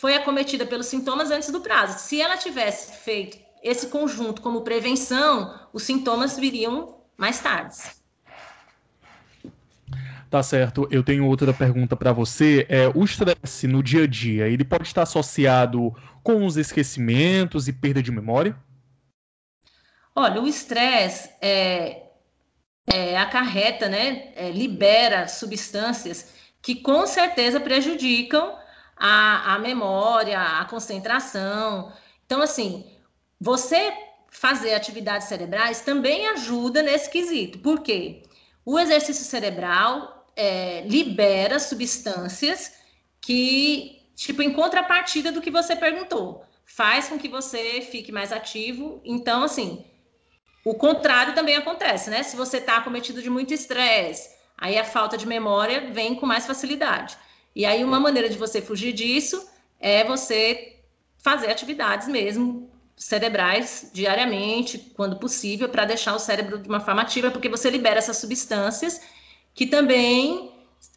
foi 0.00 0.14
acometida 0.14 0.64
pelos 0.64 0.86
sintomas 0.86 1.30
antes 1.30 1.50
do 1.50 1.60
prazo. 1.60 1.98
Se 1.98 2.22
ela 2.22 2.38
tivesse 2.38 2.96
feito 3.04 3.36
esse 3.62 3.88
conjunto 3.88 4.40
como 4.40 4.62
prevenção, 4.62 5.60
os 5.74 5.82
sintomas 5.82 6.38
viriam 6.38 6.96
mais 7.18 7.38
tarde. 7.40 7.76
Tá 10.30 10.42
certo. 10.42 10.88
Eu 10.90 11.02
tenho 11.02 11.26
outra 11.26 11.52
pergunta 11.52 11.94
para 11.94 12.14
você. 12.14 12.64
É, 12.70 12.88
o 12.88 13.04
estresse 13.04 13.66
no 13.66 13.82
dia 13.82 14.04
a 14.04 14.06
dia, 14.06 14.48
ele 14.48 14.64
pode 14.64 14.84
estar 14.84 15.02
associado 15.02 15.94
com 16.22 16.46
os 16.46 16.56
esquecimentos 16.56 17.68
e 17.68 17.72
perda 17.74 18.02
de 18.02 18.10
memória? 18.10 18.56
Olha, 20.16 20.40
o 20.40 20.48
estresse 20.48 21.28
é, 21.42 22.04
é, 22.86 23.18
acarreta, 23.18 23.86
né, 23.86 24.32
é, 24.34 24.50
libera 24.50 25.28
substâncias 25.28 26.32
que 26.62 26.76
com 26.76 27.06
certeza 27.06 27.60
prejudicam 27.60 28.59
a, 29.00 29.54
a 29.54 29.58
memória, 29.58 30.38
a 30.38 30.64
concentração. 30.66 31.90
Então, 32.26 32.42
assim, 32.42 32.86
você 33.40 33.92
fazer 34.30 34.74
atividades 34.74 35.26
cerebrais 35.26 35.80
também 35.80 36.28
ajuda 36.28 36.82
nesse 36.82 37.08
quesito. 37.08 37.58
Por 37.58 37.80
quê? 37.80 38.22
O 38.64 38.78
exercício 38.78 39.24
cerebral 39.24 40.26
é, 40.36 40.82
libera 40.82 41.58
substâncias 41.58 42.72
que, 43.20 44.02
tipo, 44.14 44.42
em 44.42 44.52
contrapartida 44.52 45.32
do 45.32 45.40
que 45.40 45.50
você 45.50 45.74
perguntou, 45.74 46.44
faz 46.66 47.08
com 47.08 47.18
que 47.18 47.28
você 47.28 47.80
fique 47.80 48.12
mais 48.12 48.32
ativo. 48.32 49.00
Então, 49.04 49.42
assim, 49.42 49.84
o 50.64 50.74
contrário 50.74 51.34
também 51.34 51.56
acontece, 51.56 52.10
né? 52.10 52.22
Se 52.22 52.36
você 52.36 52.58
está 52.58 52.76
acometido 52.76 53.22
de 53.22 53.30
muito 53.30 53.54
estresse, 53.54 54.30
aí 54.56 54.78
a 54.78 54.84
falta 54.84 55.16
de 55.16 55.26
memória 55.26 55.90
vem 55.90 56.14
com 56.14 56.26
mais 56.26 56.46
facilidade. 56.46 57.16
E 57.54 57.64
aí, 57.64 57.84
uma 57.84 58.00
maneira 58.00 58.28
de 58.28 58.38
você 58.38 58.62
fugir 58.62 58.92
disso 58.92 59.48
é 59.78 60.04
você 60.04 60.76
fazer 61.18 61.50
atividades 61.50 62.08
mesmo 62.08 62.70
cerebrais 62.96 63.90
diariamente, 63.94 64.78
quando 64.94 65.18
possível, 65.18 65.68
para 65.68 65.86
deixar 65.86 66.14
o 66.14 66.18
cérebro 66.18 66.58
de 66.58 66.68
uma 66.68 66.80
forma 66.80 67.02
ativa, 67.02 67.30
porque 67.30 67.48
você 67.48 67.70
libera 67.70 67.98
essas 67.98 68.18
substâncias 68.18 69.00
que 69.54 69.66
também 69.66 70.52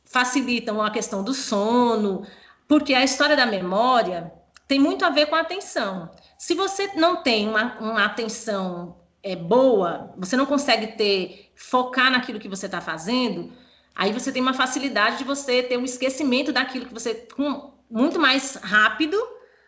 facilitam 0.05 0.81
a 0.81 0.91
questão 0.91 1.23
do 1.23 1.33
sono, 1.33 2.25
porque 2.67 2.93
a 2.93 3.03
história 3.03 3.35
da 3.35 3.45
memória 3.45 4.31
tem 4.67 4.79
muito 4.79 5.05
a 5.05 5.09
ver 5.09 5.27
com 5.27 5.35
a 5.35 5.39
atenção. 5.39 6.11
Se 6.37 6.53
você 6.53 6.91
não 6.95 7.23
tem 7.23 7.47
uma, 7.47 7.79
uma 7.79 8.05
atenção 8.05 8.97
é, 9.23 9.35
boa, 9.35 10.13
você 10.17 10.35
não 10.35 10.45
consegue 10.45 10.87
ter 10.87 11.51
focar 11.55 12.11
naquilo 12.11 12.39
que 12.39 12.49
você 12.49 12.65
está 12.65 12.81
fazendo, 12.81 13.51
aí 13.95 14.11
você 14.11 14.31
tem 14.31 14.41
uma 14.41 14.53
facilidade 14.53 15.17
de 15.17 15.23
você 15.23 15.63
ter 15.63 15.77
um 15.77 15.85
esquecimento 15.85 16.51
daquilo 16.51 16.85
que 16.85 16.93
você 16.93 17.13
com, 17.35 17.73
muito 17.89 18.19
mais 18.19 18.55
rápido 18.55 19.17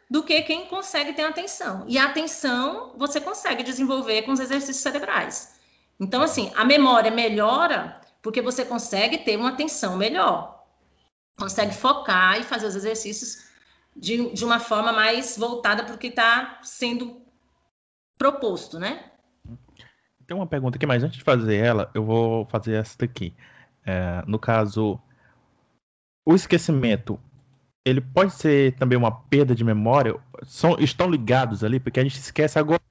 do 0.09 0.23
que 0.23 0.41
quem 0.43 0.65
consegue 0.67 1.13
ter 1.13 1.23
atenção. 1.23 1.85
E 1.87 1.97
a 1.97 2.05
atenção 2.05 2.93
você 2.97 3.19
consegue 3.19 3.63
desenvolver 3.63 4.23
com 4.23 4.31
os 4.31 4.39
exercícios 4.39 4.77
cerebrais. 4.77 5.59
Então, 5.99 6.21
assim, 6.21 6.51
a 6.55 6.63
memória 6.65 7.11
melhora 7.11 8.01
porque 8.21 8.41
você 8.41 8.65
consegue 8.65 9.19
ter 9.19 9.37
uma 9.37 9.49
atenção 9.49 9.95
melhor, 9.95 10.65
consegue 11.37 11.75
focar 11.75 12.39
e 12.39 12.43
fazer 12.43 12.65
os 12.65 12.75
exercícios 12.75 13.45
de, 13.95 14.33
de 14.33 14.43
uma 14.43 14.59
forma 14.59 14.91
mais 14.91 15.37
voltada 15.37 15.83
para 15.83 15.93
o 15.93 15.97
que 15.97 16.07
está 16.07 16.59
sendo 16.63 17.21
proposto, 18.17 18.79
né? 18.79 19.11
Tem 20.25 20.35
uma 20.35 20.47
pergunta 20.47 20.77
aqui, 20.77 20.87
mas 20.87 21.03
antes 21.03 21.19
de 21.19 21.23
fazer 21.23 21.55
ela, 21.55 21.91
eu 21.93 22.03
vou 22.03 22.47
fazer 22.47 22.73
essa 22.73 22.97
daqui. 22.97 23.35
É, 23.85 24.23
no 24.25 24.39
caso, 24.39 24.99
o 26.25 26.33
esquecimento, 26.33 27.19
ele 27.85 28.01
pode 28.01 28.33
ser 28.33 28.75
também 28.75 28.97
uma 28.97 29.11
perda 29.11 29.53
de 29.53 29.63
memória? 29.63 30.15
São, 30.43 30.75
estão 30.79 31.09
ligados 31.09 31.63
ali, 31.63 31.79
porque 31.79 31.99
a 31.99 32.03
gente 32.03 32.17
esquece 32.17 32.57
agora 32.57 32.81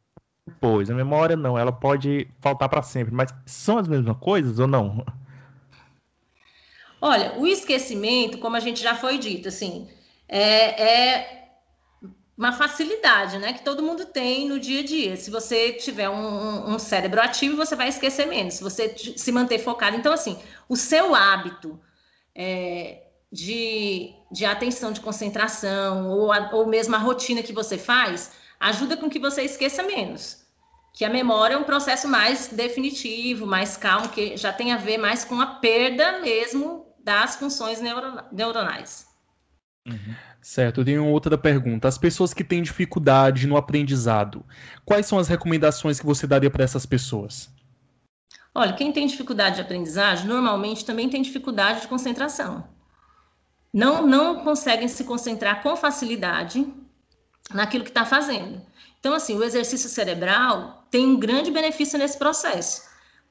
depois. 0.46 0.88
A 0.90 0.94
memória 0.94 1.36
não, 1.36 1.58
ela 1.58 1.72
pode 1.72 2.28
faltar 2.40 2.68
para 2.68 2.82
sempre, 2.82 3.12
mas 3.12 3.34
são 3.44 3.78
as 3.78 3.88
mesmas 3.88 4.16
coisas 4.18 4.58
ou 4.58 4.66
não? 4.66 5.04
Olha, 7.00 7.38
o 7.38 7.46
esquecimento, 7.46 8.38
como 8.38 8.56
a 8.56 8.60
gente 8.60 8.82
já 8.82 8.94
foi 8.94 9.18
dito, 9.18 9.48
assim, 9.48 9.88
é, 10.28 10.82
é 10.82 11.43
uma 12.36 12.52
facilidade, 12.52 13.38
né, 13.38 13.52
que 13.52 13.62
todo 13.62 13.82
mundo 13.82 14.04
tem 14.06 14.48
no 14.48 14.58
dia 14.58 14.80
a 14.80 14.84
dia. 14.84 15.16
Se 15.16 15.30
você 15.30 15.72
tiver 15.72 16.08
um, 16.08 16.74
um, 16.74 16.78
cérebro 16.78 17.20
ativo, 17.20 17.56
você 17.56 17.76
vai 17.76 17.88
esquecer 17.88 18.26
menos. 18.26 18.54
Se 18.54 18.62
você 18.62 18.94
se 18.96 19.30
manter 19.30 19.58
focado, 19.58 19.96
então 19.96 20.12
assim, 20.12 20.38
o 20.68 20.76
seu 20.76 21.14
hábito 21.14 21.80
é, 22.34 23.02
de, 23.30 24.12
de 24.32 24.44
atenção, 24.44 24.92
de 24.92 25.00
concentração, 25.00 26.10
ou, 26.10 26.32
a, 26.32 26.50
ou 26.52 26.66
mesmo 26.66 26.96
a 26.96 26.98
rotina 26.98 27.42
que 27.42 27.52
você 27.52 27.78
faz, 27.78 28.32
ajuda 28.58 28.96
com 28.96 29.08
que 29.08 29.18
você 29.18 29.42
esqueça 29.42 29.82
menos 29.82 30.44
que 30.94 31.04
a 31.04 31.10
memória 31.10 31.54
é 31.54 31.58
um 31.58 31.64
processo 31.64 32.06
mais 32.06 32.46
definitivo, 32.46 33.44
mais 33.44 33.76
calmo, 33.76 34.08
que 34.10 34.36
já 34.36 34.52
tem 34.52 34.72
a 34.72 34.76
ver 34.76 34.96
mais 34.96 35.24
com 35.24 35.40
a 35.40 35.46
perda 35.56 36.20
mesmo 36.20 36.86
das 37.00 37.34
funções 37.34 37.80
neuronais. 38.32 39.08
Uhum. 39.84 40.14
Certo, 40.44 40.82
eu 40.82 40.84
tenho 40.84 41.06
outra 41.06 41.38
pergunta. 41.38 41.88
As 41.88 41.96
pessoas 41.96 42.34
que 42.34 42.44
têm 42.44 42.62
dificuldade 42.62 43.46
no 43.46 43.56
aprendizado, 43.56 44.44
quais 44.84 45.06
são 45.06 45.18
as 45.18 45.26
recomendações 45.26 45.98
que 45.98 46.04
você 46.04 46.26
daria 46.26 46.50
para 46.50 46.62
essas 46.62 46.84
pessoas? 46.84 47.48
Olha, 48.54 48.74
quem 48.74 48.92
tem 48.92 49.06
dificuldade 49.06 49.56
de 49.56 49.62
aprendizagem 49.62 50.28
normalmente 50.28 50.84
também 50.84 51.08
tem 51.08 51.22
dificuldade 51.22 51.80
de 51.80 51.88
concentração. 51.88 52.62
Não, 53.72 54.06
não 54.06 54.44
conseguem 54.44 54.86
se 54.86 55.04
concentrar 55.04 55.62
com 55.62 55.74
facilidade 55.76 56.70
naquilo 57.50 57.82
que 57.82 57.88
está 57.88 58.04
fazendo. 58.04 58.60
Então, 59.00 59.14
assim, 59.14 59.38
o 59.38 59.42
exercício 59.42 59.88
cerebral 59.88 60.86
tem 60.90 61.06
um 61.06 61.18
grande 61.18 61.50
benefício 61.50 61.98
nesse 61.98 62.18
processo. 62.18 62.82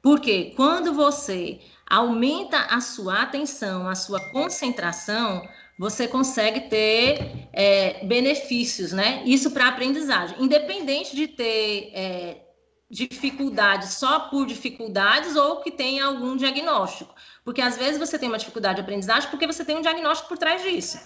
Porque 0.02 0.52
quando 0.56 0.92
você 0.92 1.62
aumenta 1.88 2.58
a 2.72 2.82
sua 2.82 3.22
atenção, 3.22 3.88
a 3.88 3.94
sua 3.94 4.20
concentração, 4.32 5.48
você 5.78 6.08
consegue 6.08 6.62
ter 6.62 7.48
é, 7.52 8.06
benefícios, 8.06 8.92
né? 8.92 9.24
Isso 9.26 9.52
para 9.52 9.68
aprendizagem, 9.68 10.38
independente 10.40 11.16
de 11.16 11.28
ter 11.28 11.92
é, 11.94 12.42
dificuldades 12.90 13.94
só 13.94 14.20
por 14.22 14.46
dificuldades 14.46 15.36
ou 15.36 15.58
que 15.62 15.72
tenha 15.72 16.06
algum 16.06 16.38
diagnóstico. 16.38 17.14
Porque 17.44 17.62
às 17.62 17.76
vezes 17.76 18.00
você 18.00 18.20
tem 18.20 18.30
uma 18.30 18.38
dificuldade 18.38 18.76
de 18.76 18.82
aprendizagem 18.82 19.30
porque 19.30 19.48
você 19.48 19.66
tem 19.66 19.76
um 19.76 19.82
diagnóstico 19.82 20.30
por 20.30 20.38
trás 20.38 20.62
disso. 20.62 21.00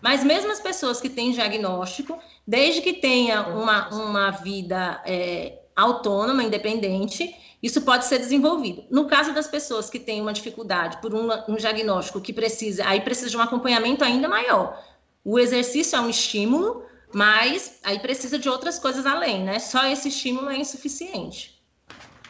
Mas 0.00 0.24
mesmo 0.24 0.50
as 0.50 0.60
pessoas 0.60 1.00
que 1.00 1.08
têm 1.08 1.32
diagnóstico, 1.32 2.18
desde 2.46 2.80
que 2.80 2.94
tenha 2.94 3.42
uma, 3.42 3.88
uma 3.90 4.30
vida 4.30 5.00
é, 5.04 5.60
autônoma, 5.76 6.42
independente, 6.42 7.34
isso 7.62 7.82
pode 7.82 8.06
ser 8.06 8.18
desenvolvido. 8.18 8.84
No 8.90 9.06
caso 9.06 9.32
das 9.32 9.46
pessoas 9.46 9.88
que 9.88 10.00
têm 10.00 10.20
uma 10.20 10.32
dificuldade 10.32 10.96
por 11.00 11.14
um, 11.14 11.28
um 11.48 11.54
diagnóstico 11.54 12.20
que 12.20 12.32
precisa, 12.32 12.84
aí 12.86 13.00
precisa 13.00 13.30
de 13.30 13.36
um 13.36 13.40
acompanhamento 13.40 14.04
ainda 14.04 14.28
maior. 14.28 14.82
O 15.24 15.38
exercício 15.38 15.96
é 15.96 16.00
um 16.00 16.10
estímulo, 16.10 16.84
mas 17.14 17.78
aí 17.84 18.00
precisa 18.00 18.38
de 18.38 18.48
outras 18.48 18.78
coisas 18.78 19.06
além, 19.06 19.44
né? 19.44 19.60
Só 19.60 19.86
esse 19.86 20.08
estímulo 20.08 20.50
é 20.50 20.56
insuficiente. 20.56 21.62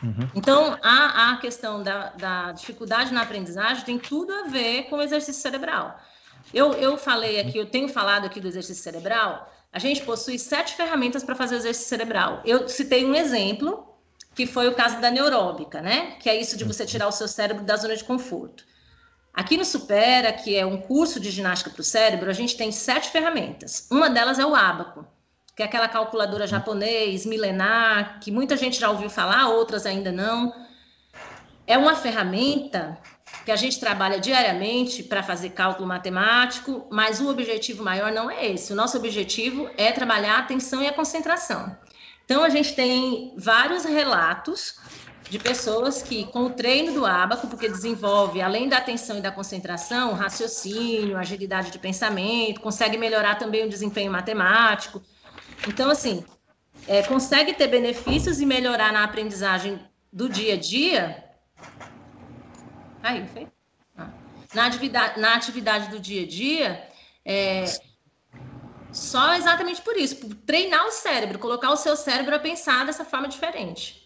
Uhum. 0.02 0.28
Então, 0.34 0.76
a, 0.82 1.32
a 1.32 1.36
questão 1.38 1.82
da, 1.82 2.10
da 2.10 2.52
dificuldade 2.52 3.14
na 3.14 3.22
aprendizagem 3.22 3.84
tem 3.84 3.98
tudo 3.98 4.32
a 4.34 4.42
ver 4.48 4.84
com 4.84 4.96
o 4.96 5.02
exercício 5.02 5.40
cerebral. 5.40 5.98
Eu, 6.52 6.72
eu 6.72 6.98
falei 6.98 7.40
aqui, 7.40 7.56
eu 7.56 7.66
tenho 7.66 7.88
falado 7.88 8.26
aqui 8.26 8.40
do 8.40 8.48
exercício 8.48 8.82
cerebral, 8.82 9.50
a 9.72 9.78
gente 9.78 10.02
possui 10.02 10.38
sete 10.38 10.74
ferramentas 10.74 11.24
para 11.24 11.34
fazer 11.34 11.54
o 11.54 11.58
exercício 11.58 11.88
cerebral. 11.88 12.42
Eu 12.44 12.68
citei 12.68 13.06
um 13.06 13.14
exemplo, 13.14 13.91
que 14.34 14.46
foi 14.46 14.68
o 14.68 14.74
caso 14.74 15.00
da 15.00 15.10
neuróbica, 15.10 15.80
né? 15.80 16.16
Que 16.20 16.28
é 16.28 16.40
isso 16.40 16.56
de 16.56 16.64
você 16.64 16.86
tirar 16.86 17.08
o 17.08 17.12
seu 17.12 17.28
cérebro 17.28 17.64
da 17.64 17.76
zona 17.76 17.96
de 17.96 18.04
conforto. 18.04 18.64
Aqui 19.34 19.56
no 19.56 19.64
Supera, 19.64 20.32
que 20.32 20.54
é 20.56 20.64
um 20.64 20.76
curso 20.76 21.18
de 21.18 21.30
ginástica 21.30 21.70
para 21.70 21.80
o 21.80 21.84
cérebro, 21.84 22.28
a 22.28 22.34
gente 22.34 22.56
tem 22.56 22.70
sete 22.70 23.08
ferramentas. 23.10 23.88
Uma 23.90 24.10
delas 24.10 24.38
é 24.38 24.44
o 24.44 24.54
ábaco, 24.54 25.06
que 25.56 25.62
é 25.62 25.66
aquela 25.66 25.88
calculadora 25.88 26.46
japonês, 26.46 27.24
milenar, 27.24 28.20
que 28.20 28.30
muita 28.30 28.56
gente 28.56 28.78
já 28.78 28.90
ouviu 28.90 29.08
falar, 29.08 29.48
outras 29.48 29.86
ainda 29.86 30.12
não. 30.12 30.54
É 31.66 31.78
uma 31.78 31.96
ferramenta 31.96 32.98
que 33.44 33.50
a 33.50 33.56
gente 33.56 33.80
trabalha 33.80 34.20
diariamente 34.20 35.02
para 35.02 35.22
fazer 35.22 35.50
cálculo 35.50 35.88
matemático, 35.88 36.86
mas 36.90 37.20
o 37.20 37.30
objetivo 37.30 37.82
maior 37.82 38.12
não 38.12 38.30
é 38.30 38.46
esse. 38.46 38.72
O 38.72 38.76
nosso 38.76 38.96
objetivo 38.98 39.70
é 39.78 39.90
trabalhar 39.92 40.36
a 40.36 40.38
atenção 40.40 40.82
e 40.82 40.86
a 40.86 40.92
concentração. 40.92 41.74
Então, 42.32 42.44
a 42.44 42.48
gente 42.48 42.74
tem 42.74 43.34
vários 43.36 43.84
relatos 43.84 44.76
de 45.28 45.38
pessoas 45.38 46.02
que, 46.02 46.24
com 46.24 46.44
o 46.44 46.50
treino 46.50 46.94
do 46.94 47.04
ábaco, 47.04 47.46
porque 47.46 47.68
desenvolve, 47.68 48.40
além 48.40 48.70
da 48.70 48.78
atenção 48.78 49.18
e 49.18 49.20
da 49.20 49.30
concentração, 49.30 50.14
raciocínio, 50.14 51.18
agilidade 51.18 51.70
de 51.70 51.78
pensamento, 51.78 52.62
consegue 52.62 52.96
melhorar 52.96 53.34
também 53.34 53.66
o 53.66 53.68
desempenho 53.68 54.10
matemático. 54.10 55.02
Então, 55.68 55.90
assim, 55.90 56.24
é, 56.88 57.02
consegue 57.02 57.52
ter 57.52 57.66
benefícios 57.66 58.40
e 58.40 58.46
melhorar 58.46 58.94
na 58.94 59.04
aprendizagem 59.04 59.78
do 60.10 60.26
dia 60.26 60.54
a 60.54 60.56
dia 60.56 61.22
Aí, 63.02 63.26
foi? 63.26 63.46
Ah. 63.94 64.08
Na, 64.54 64.66
atividade, 64.68 65.20
na 65.20 65.34
atividade 65.34 65.90
do 65.90 66.00
dia 66.00 66.22
a 66.22 66.26
dia, 66.26 66.88
é, 67.26 67.64
só 69.12 69.34
exatamente 69.34 69.82
por 69.82 69.94
isso, 69.94 70.16
por 70.16 70.34
treinar 70.34 70.86
o 70.86 70.90
cérebro, 70.90 71.38
colocar 71.38 71.70
o 71.70 71.76
seu 71.76 71.94
cérebro 71.94 72.34
a 72.34 72.38
pensar 72.38 72.86
dessa 72.86 73.04
forma 73.04 73.28
diferente. 73.28 74.00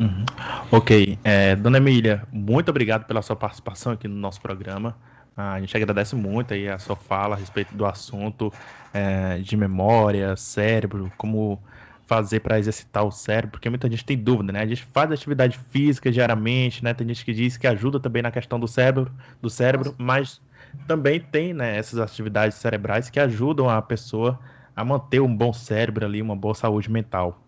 Uhum. 0.00 0.24
Ok. 0.72 1.16
É, 1.22 1.54
Dona 1.54 1.78
Emília, 1.78 2.26
muito 2.32 2.68
obrigado 2.68 3.06
pela 3.06 3.22
sua 3.22 3.36
participação 3.36 3.92
aqui 3.92 4.08
no 4.08 4.16
nosso 4.16 4.40
programa. 4.40 4.96
Ah, 5.36 5.52
a 5.52 5.60
gente 5.60 5.76
agradece 5.76 6.16
muito 6.16 6.52
aí 6.54 6.68
a 6.68 6.76
sua 6.76 6.96
fala 6.96 7.36
a 7.36 7.38
respeito 7.38 7.72
do 7.76 7.86
assunto 7.86 8.52
é, 8.92 9.38
de 9.38 9.56
memória, 9.56 10.36
cérebro, 10.36 11.12
como 11.16 11.62
fazer 12.06 12.40
para 12.40 12.58
exercitar 12.58 13.04
o 13.04 13.12
cérebro, 13.12 13.52
porque 13.52 13.68
muita 13.70 13.88
gente 13.88 14.04
tem 14.04 14.16
dúvida, 14.16 14.52
né? 14.52 14.60
A 14.60 14.66
gente 14.66 14.82
faz 14.92 15.10
atividade 15.10 15.58
física 15.70 16.10
diariamente, 16.10 16.82
né? 16.82 16.94
Tem 16.94 17.06
gente 17.06 17.24
que 17.24 17.32
diz 17.32 17.56
que 17.56 17.66
ajuda 17.66 18.00
também 18.00 18.22
na 18.22 18.30
questão 18.30 18.58
do 18.58 18.66
cérebro, 18.66 19.10
do 19.40 19.50
cérebro, 19.50 19.94
mas 19.98 20.40
também 20.86 21.20
tem, 21.20 21.52
né, 21.52 21.76
essas 21.76 21.98
atividades 21.98 22.56
cerebrais 22.58 23.10
que 23.10 23.20
ajudam 23.20 23.68
a 23.68 23.80
pessoa 23.82 24.38
a 24.74 24.84
manter 24.84 25.20
um 25.20 25.34
bom 25.34 25.52
cérebro 25.52 26.04
ali, 26.04 26.20
uma 26.20 26.36
boa 26.36 26.54
saúde 26.54 26.90
mental. 26.90 27.42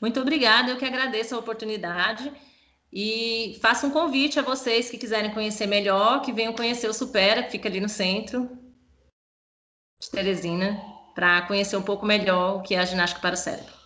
Muito 0.00 0.20
obrigada, 0.20 0.70
eu 0.70 0.76
que 0.76 0.84
agradeço 0.84 1.34
a 1.34 1.38
oportunidade 1.38 2.32
e 2.92 3.58
faço 3.62 3.86
um 3.86 3.90
convite 3.90 4.38
a 4.38 4.42
vocês 4.42 4.90
que 4.90 4.98
quiserem 4.98 5.32
conhecer 5.32 5.66
melhor, 5.66 6.22
que 6.22 6.32
venham 6.32 6.52
conhecer 6.52 6.88
o 6.88 6.94
Supera, 6.94 7.42
que 7.42 7.52
fica 7.52 7.68
ali 7.68 7.80
no 7.80 7.88
centro 7.88 8.50
de 10.00 10.10
Teresina 10.10 10.80
para 11.14 11.42
conhecer 11.42 11.76
um 11.76 11.82
pouco 11.82 12.04
melhor 12.04 12.56
o 12.56 12.62
que 12.62 12.74
é 12.74 12.80
a 12.80 12.84
ginástica 12.84 13.20
para 13.20 13.34
o 13.34 13.38
cérebro. 13.38 13.81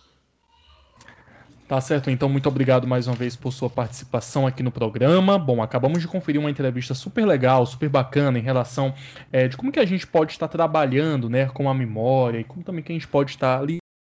Tá 1.67 1.81
certo, 1.81 2.09
então 2.09 2.29
muito 2.29 2.47
obrigado 2.47 2.87
mais 2.87 3.07
uma 3.07 3.15
vez 3.15 3.35
por 3.35 3.51
sua 3.51 3.69
participação 3.69 4.47
aqui 4.47 4.63
no 4.63 4.71
programa. 4.71 5.37
Bom, 5.37 5.61
acabamos 5.61 5.99
de 5.99 6.07
conferir 6.07 6.39
uma 6.39 6.49
entrevista 6.49 6.93
super 6.93 7.25
legal, 7.25 7.65
super 7.65 7.89
bacana 7.89 8.39
em 8.39 8.41
relação 8.41 8.93
é, 9.33 9.49
de 9.49 9.57
como 9.57 9.69
que 9.69 9.79
a 9.79 9.85
gente 9.85 10.07
pode 10.07 10.31
estar 10.31 10.47
trabalhando 10.47 11.29
né, 11.29 11.47
com 11.47 11.69
a 11.69 11.73
memória 11.73 12.39
e 12.39 12.45
como 12.45 12.63
também 12.63 12.81
que 12.81 12.93
a 12.93 12.95
gente 12.95 13.07
pode 13.07 13.31
estar 13.31 13.57